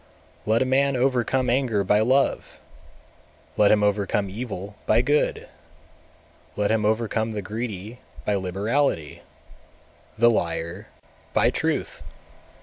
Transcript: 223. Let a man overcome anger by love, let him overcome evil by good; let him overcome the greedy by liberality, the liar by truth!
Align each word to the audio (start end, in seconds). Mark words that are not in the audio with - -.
223. 0.45 0.51
Let 0.51 0.61
a 0.63 0.65
man 0.65 0.95
overcome 0.95 1.47
anger 1.47 1.83
by 1.83 1.99
love, 1.99 2.59
let 3.55 3.71
him 3.71 3.83
overcome 3.83 4.31
evil 4.31 4.75
by 4.87 5.01
good; 5.03 5.47
let 6.55 6.71
him 6.71 6.85
overcome 6.85 7.33
the 7.33 7.43
greedy 7.43 7.99
by 8.25 8.33
liberality, 8.33 9.21
the 10.17 10.31
liar 10.31 10.87
by 11.33 11.51
truth! 11.51 12.01